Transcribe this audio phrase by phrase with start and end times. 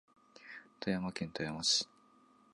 [0.79, 1.87] 富山県富山市